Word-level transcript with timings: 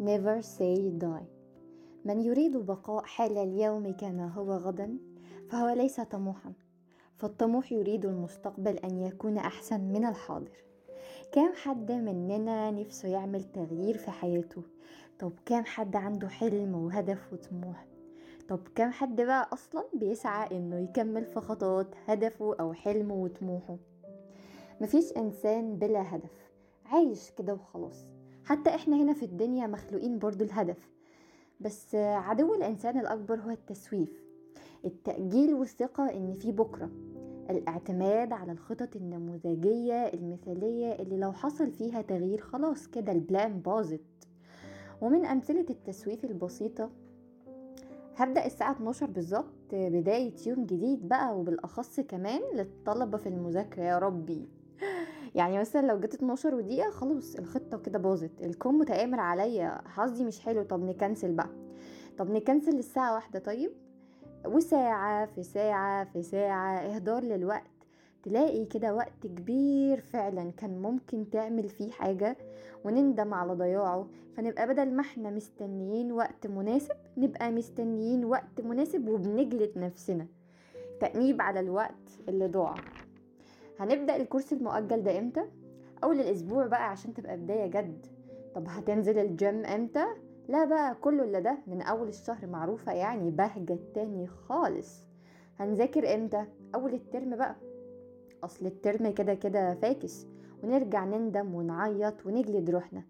never 0.00 0.42
say 0.42 0.90
die. 1.04 1.26
من 2.04 2.20
يريد 2.20 2.56
بقاء 2.56 3.04
حال 3.04 3.38
اليوم 3.38 3.92
كما 3.92 4.28
هو 4.28 4.52
غدا 4.52 4.96
فهو 5.48 5.68
ليس 5.68 6.00
طموحا. 6.00 6.52
فالطموح 7.16 7.72
يريد 7.72 8.06
المستقبل 8.06 8.76
أن 8.76 8.98
يكون 8.98 9.38
أحسن 9.38 9.80
من 9.80 10.04
الحاضر. 10.04 10.64
كام 11.32 11.52
حد 11.54 11.92
مننا 11.92 12.70
نفسه 12.70 13.08
يعمل 13.08 13.44
تغيير 13.44 13.96
في 13.98 14.10
حياته؟ 14.10 14.62
طب 15.18 15.32
كام 15.46 15.64
حد 15.64 15.96
عنده 15.96 16.28
حلم 16.28 16.74
وهدف 16.74 17.32
وطموح؟ 17.32 17.86
طب 18.48 18.60
كام 18.74 18.90
حد 18.90 19.20
بقى 19.20 19.48
أصلا 19.52 19.84
بيسعى 19.94 20.56
إنه 20.56 20.78
يكمل 20.78 21.24
في 21.24 21.40
خطوات 21.40 21.86
هدفه 22.06 22.54
أو 22.60 22.72
حلمه 22.72 23.14
وطموحه؟ 23.14 23.76
مفيش 24.80 25.12
إنسان 25.16 25.76
بلا 25.76 26.16
هدف. 26.16 26.50
عايش 26.86 27.30
كده 27.30 27.54
وخلاص. 27.54 28.06
حتى 28.50 28.70
إحنا 28.70 28.96
هنا 28.96 29.12
في 29.12 29.22
الدنيا 29.24 29.66
مخلوقين 29.66 30.18
برضو 30.18 30.44
الهدف. 30.44 30.90
بس 31.60 31.94
عدو 31.94 32.54
الإنسان 32.54 32.98
الأكبر 33.00 33.40
هو 33.40 33.50
التسويف 33.50 34.24
التأجيل 34.84 35.54
والثقة 35.54 36.04
إن 36.16 36.32
في 36.32 36.52
بكرة 36.52 36.90
الاعتماد 37.50 38.32
على 38.32 38.52
الخطط 38.52 38.96
النموذجية 38.96 39.94
المثالية 39.94 40.92
اللي 40.92 41.16
لو 41.16 41.32
حصل 41.32 41.70
فيها 41.72 42.02
تغيير 42.02 42.40
خلاص 42.40 42.86
كده 42.86 43.12
البلان 43.12 43.60
باظت. 43.60 44.00
ومن 45.00 45.24
أمثلة 45.24 45.66
التسويف 45.70 46.24
البسيطة 46.24 46.90
هبدأ 48.16 48.46
الساعة 48.46 48.72
12 48.72 49.06
بالظبط 49.06 49.54
بداية 49.72 50.34
يوم 50.46 50.64
جديد 50.66 51.08
بقى 51.08 51.38
وبالأخص 51.38 52.00
كمان 52.00 52.40
للطلبة 52.54 53.18
في 53.18 53.28
المذاكرة 53.28 53.82
يا 53.82 53.98
ربي. 53.98 54.48
يعني 55.34 55.58
مثلا 55.58 55.86
لو 55.86 56.00
جت 56.00 56.14
12 56.14 56.54
ودقيقة 56.54 56.90
خلاص 56.90 57.34
الخطة 57.36 57.78
كده 57.78 57.98
باظت. 57.98 58.30
الكون 58.42 58.78
متآمر 58.78 59.20
عليا. 59.20 59.80
حظي 59.88 60.24
مش 60.24 60.40
حلو. 60.40 60.62
طب 60.62 60.84
نكنسل 60.84 61.32
بقى. 61.32 61.50
طب 62.18 62.30
نكنسل 62.30 62.78
الساعة 62.78 63.14
واحدة. 63.14 63.38
طيب 63.38 63.70
وساعة 64.46 65.26
في 65.26 65.42
ساعة 65.42 66.04
في 66.04 66.22
ساعة. 66.22 66.78
إهدار 66.78 67.22
للوقت. 67.24 67.70
تلاقي 68.22 68.64
كده 68.64 68.94
وقت 68.94 69.26
كبير 69.26 70.00
فعلا 70.00 70.50
كان 70.56 70.82
ممكن 70.82 71.30
تعمل 71.30 71.68
فيه 71.68 71.90
حاجة 71.90 72.36
ونندم 72.84 73.34
على 73.34 73.52
ضياعه. 73.52 74.06
فنبقى 74.36 74.68
بدل 74.68 74.90
ما 74.92 75.00
إحنا 75.00 75.30
مستنيين 75.30 76.12
وقت 76.12 76.46
مناسب 76.46 76.96
نبقى 77.16 77.50
مستنيين 77.52 78.24
وقت 78.24 78.60
مناسب 78.60 79.08
وبنجلد 79.08 79.72
نفسنا. 79.78 80.26
تأنيب 81.00 81.42
على 81.42 81.60
الوقت 81.60 82.18
اللي 82.28 82.46
ضاع. 82.46 82.74
هنبدأ 83.80 84.16
الكورس 84.16 84.52
المؤجل 84.52 85.02
ده 85.02 85.18
إمتى؟ 85.18 85.44
أول 86.04 86.20
الأسبوع 86.20 86.66
بقى 86.66 86.90
عشان 86.90 87.14
تبقى 87.14 87.36
بداية 87.36 87.66
جد. 87.66 88.06
طب 88.54 88.64
هتنزل 88.68 89.18
الجيم 89.18 89.66
إمتى؟ 89.66 90.04
لا 90.48 90.64
بقى 90.64 90.94
كله 90.94 91.24
إلا 91.24 91.40
ده 91.40 91.58
من 91.66 91.82
أول 91.82 92.08
الشهر 92.08 92.46
معروفة 92.46 92.92
يعني 92.92 93.30
بهجة 93.30 93.78
تاني 93.94 94.26
خالص. 94.26 95.04
هنذاكر 95.58 96.14
إمتى؟ 96.14 96.44
أول 96.74 96.94
الترم 96.94 97.36
بقى. 97.36 97.56
أصل 98.44 98.66
الترم 98.66 99.10
كده 99.12 99.34
كده 99.34 99.74
فاكس. 99.74 100.26
ونرجع 100.62 101.04
نندم 101.04 101.54
ونعيط 101.54 102.26
ونجلد 102.26 102.70
روحنا. 102.70 103.02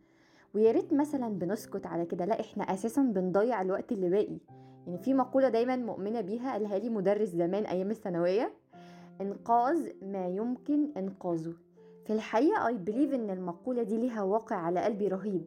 ويا 0.55 0.73
ريت 0.73 0.95
مثلا 0.95 1.29
بنسكت 1.29 1.87
على 1.87 2.07
كده. 2.07 2.25
لا 2.25 2.41
إحنا 2.41 2.65
أساسا 2.65 3.03
بنضيع 3.03 3.63
الوقت 3.63 3.93
اللي 3.93 4.11
باقي. 4.11 4.39
يعني 4.87 4.99
في 4.99 5.15
مقولة 5.15 5.49
دايما 5.49 5.77
مؤمنة 5.77 6.21
بيها 6.21 6.53
قالها 6.53 6.79
لي 6.79 6.89
مدرس 6.89 7.29
زمان 7.29 7.65
أيام 7.67 7.91
الثانوية. 7.91 8.53
إنقاذ 9.21 9.89
ما 10.03 10.29
يمكن 10.29 10.93
إنقاذه. 10.97 11.55
في 12.05 12.13
الحقيقة 12.13 12.69
I 12.69 12.75
believe 12.89 13.15
إن 13.15 13.31
المقولة 13.31 13.83
دي 13.83 13.97
ليها 13.97 14.23
واقع 14.23 14.57
على 14.57 14.81
قلبي 14.81 15.09
رهيب. 15.09 15.45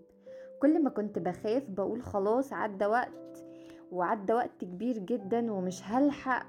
كل 0.62 0.84
ما 0.84 0.90
كنت 0.90 1.20
بخاف 1.20 1.70
بقول 1.70 2.02
خلاص 2.04 2.54
عدى 2.54 2.86
وقت 2.86 3.46
وعدى 3.92 4.34
وقت 4.34 4.52
كبير 4.62 4.98
جدا 4.98 5.52
ومش 5.54 5.82
هلحق. 5.86 6.46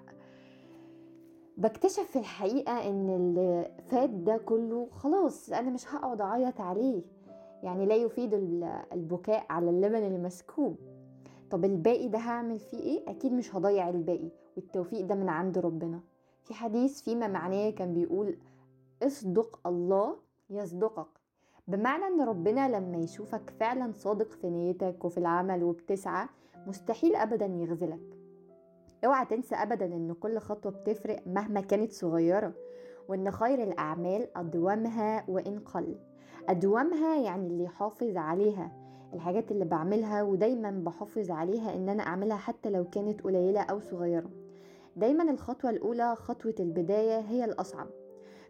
بكتشف 1.56 2.10
في 2.10 2.18
الحقيقة 2.18 2.88
إن 2.90 3.10
اللي 3.10 3.70
فات 3.86 4.10
ده 4.10 4.36
كله 4.36 4.88
خلاص 4.90 5.52
أنا 5.52 5.70
مش 5.70 5.94
هقعد 5.94 6.20
أعيط 6.20 6.60
عليه. 6.60 7.02
يعني 7.62 7.86
لا 7.86 7.94
يفيد 7.94 8.34
البكاء 8.92 9.46
على 9.50 9.70
اللبن 9.70 10.02
المسكوب. 10.06 10.76
طب 11.50 11.64
الباقي 11.64 12.08
ده 12.08 12.18
هعمل 12.18 12.58
فيه 12.58 12.78
إيه؟ 12.78 13.10
أكيد 13.10 13.32
مش 13.32 13.56
هضيع 13.56 13.88
الباقي 13.88 14.30
والتوفيق 14.56 15.06
ده 15.06 15.14
من 15.14 15.28
عند 15.28 15.58
ربنا. 15.58 16.00
في 16.44 16.54
حديث 16.54 17.00
فيما 17.02 17.26
معناه 17.28 17.70
كان 17.70 17.92
بيقول 17.94 18.36
اصدق 19.02 19.60
الله 19.66 20.16
يصدقك. 20.50 21.06
بمعنى 21.68 22.04
إن 22.04 22.20
ربنا 22.20 22.68
لما 22.68 22.96
يشوفك 22.96 23.50
فعلا 23.60 23.92
صادق 23.92 24.32
في 24.32 24.50
نيتك 24.50 25.04
وفي 25.04 25.18
العمل 25.18 25.62
وبتسعى 25.62 26.28
مستحيل 26.66 27.16
ابدا 27.16 27.46
يغزلك 27.46 28.18
أوعى 29.04 29.26
تنسى 29.26 29.54
ابدا 29.54 29.84
إن 29.86 30.12
كل 30.12 30.38
خطوة 30.38 30.72
بتفرق 30.72 31.22
مهما 31.26 31.60
كانت 31.60 31.92
صغيرة 31.92 32.52
وإن 33.08 33.30
خير 33.30 33.62
الأعمال 33.62 34.28
ادومها 34.36 35.24
وإن 35.28 35.58
قل. 35.58 35.96
ادومها 36.48 37.16
يعني 37.16 37.46
اللي 37.46 37.64
يحافظ 37.64 38.16
عليها. 38.16 38.72
الحاجات 39.14 39.50
اللي 39.50 39.64
بعملها 39.64 40.22
ودايما 40.22 40.70
بحافظ 40.70 41.30
عليها 41.30 41.76
إن 41.76 41.88
أنا 41.88 42.02
أعملها 42.02 42.36
حتى 42.36 42.70
لو 42.70 42.84
كانت 42.84 43.20
قليلة 43.22 43.60
أو 43.60 43.80
صغيرة. 43.80 44.30
دايما 44.96 45.30
الخطوة 45.30 45.70
الأولى 45.70 46.16
خطوة 46.16 46.54
البداية 46.60 47.18
هي 47.20 47.44
الأصعب. 47.44 47.86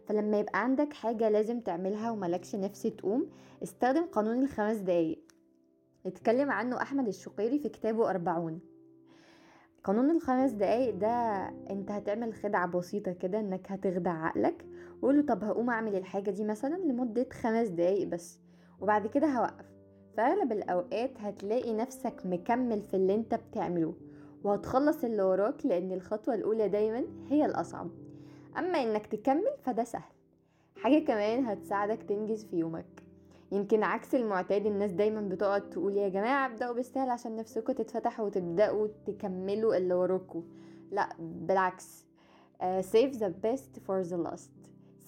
فلما 0.05 0.39
يبقى 0.39 0.63
عندك 0.63 0.93
حاجة 0.93 1.29
لازم 1.29 1.59
تعملها 1.59 2.11
وملكش 2.11 2.55
نفس 2.55 2.81
تقوم 2.81 3.27
استخدم 3.63 4.05
قانون 4.05 4.43
الخمس 4.43 4.77
دقايق. 4.77 5.19
اتكلم 6.05 6.51
عنه 6.51 6.81
أحمد 6.81 7.07
الشقيري 7.07 7.59
في 7.59 7.69
كتابه 7.69 8.09
أربعون. 8.09 8.59
قانون 9.83 10.11
الخمس 10.11 10.51
دقايق 10.51 10.95
ده 10.95 11.09
أنت 11.69 11.91
هتعمل 11.91 12.33
خدعة 12.33 12.67
بسيطة 12.67 13.11
كده 13.11 13.39
إنك 13.39 13.71
هتخدع 13.71 14.11
عقلك. 14.11 14.65
وقوله 15.01 15.21
طب 15.21 15.43
هقوم 15.43 15.69
أعمل 15.69 15.95
الحاجة 15.95 16.31
دي 16.31 16.43
مثلا 16.43 16.75
لمدة 16.75 17.27
خمس 17.33 17.67
دقايق 17.67 18.07
بس 18.07 18.39
وبعد 18.81 19.07
كده 19.07 19.27
هوقف. 19.27 19.65
في 20.15 20.21
اغلب 20.21 20.51
الأوقات 20.51 21.11
هتلاقي 21.17 21.73
نفسك 21.73 22.21
مكمل 22.25 22.81
في 22.81 22.93
اللي 22.93 23.15
أنت 23.15 23.35
بتعمله. 23.35 23.93
وهتخلص 24.45 25.03
اللي 25.03 25.23
وراك 25.23 25.65
لأن 25.65 25.91
الخطوة 25.91 26.35
الأولى 26.35 26.69
دايما 26.69 27.03
هي 27.29 27.45
الأصعب. 27.45 27.89
أما 28.57 28.83
إنك 28.83 29.05
تكمل 29.07 29.53
فده 29.63 29.83
سهل. 29.83 30.11
حاجة 30.75 31.05
كمان 31.05 31.45
هتساعدك 31.45 32.03
تنجز 32.03 32.45
في 32.45 32.57
يومك. 32.57 32.85
يمكن 33.51 33.83
عكس 33.83 34.15
المعتاد 34.15 34.65
الناس 34.65 34.91
دايما 34.91 35.21
بتقعد 35.21 35.69
تقول 35.69 35.97
يا 35.97 36.09
جماعة 36.09 36.45
ابدأوا 36.45 36.73
بالسهل 36.75 37.09
عشان 37.09 37.35
نفسكم 37.35 37.73
تتفتح 37.73 38.19
وتبدأوا 38.19 38.87
تكملوا 39.07 39.77
اللي 39.77 39.93
وراكوا 39.93 40.41
لا 40.91 41.09
بالعكس. 41.19 42.05
uh, 42.61 42.63
save 42.85 43.13
the 43.19 43.29
best 43.45 43.79
for 43.87 44.09
the 44.09 44.17
last. 44.29 44.49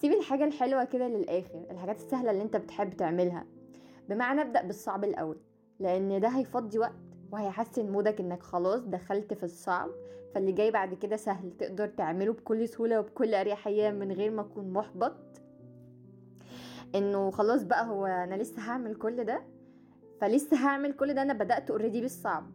سيب 0.00 0.12
الحاجة 0.12 0.44
الحلوة 0.44 0.84
كده 0.84 1.08
للآخر 1.08 1.66
الحاجات 1.70 1.96
السهلة 1.96 2.30
اللي 2.30 2.42
أنت 2.42 2.56
بتحب 2.56 2.96
تعملها. 2.96 3.46
بمعنى 4.08 4.40
أبدأ 4.40 4.62
بالصعب 4.62 5.04
الأول 5.04 5.36
لأن 5.80 6.20
ده 6.20 6.28
هيفضي 6.28 6.78
وقت. 6.78 6.92
وهيحسن 7.32 7.92
مودك 7.92 8.20
إنك 8.20 8.42
خلاص 8.42 8.80
دخلت 8.84 9.34
في 9.34 9.42
الصعب 9.42 9.90
فاللي 10.34 10.52
جاي 10.52 10.70
بعد 10.70 10.94
كده 10.94 11.16
سهل 11.16 11.50
تقدر 11.58 11.86
تعمله 11.88 12.32
بكل 12.32 12.68
سهولة 12.68 13.00
وبكل 13.00 13.34
أريحية 13.34 13.90
من 13.90 14.12
غير 14.12 14.30
ما 14.30 14.42
تكون 14.42 14.70
محبط. 14.72 15.16
إنه 16.94 17.30
خلاص 17.30 17.62
بقى 17.62 17.86
هو 17.86 18.06
أنا 18.06 18.34
لسه 18.34 18.62
هعمل 18.62 18.94
كل 18.94 19.24
ده 19.24 19.42
فلسه 20.20 20.56
هعمل 20.56 20.92
كل 20.92 21.14
ده 21.14 21.22
أنا 21.22 21.32
بدأت 21.32 21.70
اوريدي 21.70 22.00
بالصعب. 22.00 22.50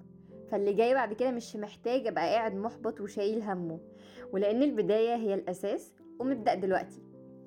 فاللي 0.52 0.74
جاي 0.74 0.94
بعد 0.94 1.14
كده 1.14 1.32
مش 1.32 1.56
محتاج 1.56 2.08
أبقى 2.08 2.24
قاعد 2.34 2.56
محبط 2.56 3.02
وشايل 3.02 3.42
همه. 3.42 3.80
ولأن 4.34 4.64
البداية 4.64 5.16
هي 5.16 5.34
الأساس 5.34 5.94
قوم 6.20 6.32
ابدأ 6.32 6.56
دلوقتي. 6.56 7.02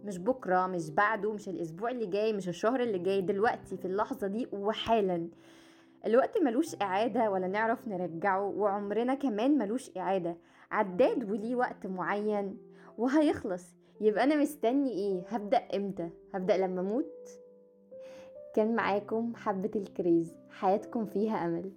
مش 0.05 0.19
بكرة 0.19 0.67
مش 0.67 0.91
بعده 0.91 1.33
مش 1.33 1.49
الأسبوع 1.49 1.91
اللي 1.91 2.07
جاي 2.07 2.33
مش 2.33 2.49
الشهر 2.49 2.81
اللي 2.81 2.99
جاي 2.99 3.21
دلوقتي 3.21 3.77
في 3.77 3.85
اللحظة 3.85 4.27
دي 4.27 4.49
وحالا. 4.53 5.29
الوقت 6.07 6.39
ملوش 6.43 6.77
إعادة 6.83 7.31
ولا 7.31 7.47
نعرف 7.47 7.89
نرجعه 7.89 8.43
وعمرنا 8.43 9.15
كمان 9.15 9.59
ملوش 9.59 9.91
إعادة. 9.97 10.37
عداد 10.71 11.31
وليه 11.31 11.55
وقت 11.55 11.87
معين 11.87 12.59
وهيخلص. 12.99 13.65
يبقى 14.01 14.25
أنا 14.25 14.37
مستني 14.37 14.93
إيه؟ 14.93 15.23
هبدأ 15.29 15.59
إمتى؟ 15.59 16.11
هبدأ 16.35 16.57
لما 16.57 16.81
أموت؟ 16.81 17.29
كان 18.55 18.75
معاكم 18.77 19.33
حبة 19.37 19.71
الكريز. 19.77 20.37
حياتكم 20.51 21.07
فيها 21.07 21.47
أمل. 21.47 21.73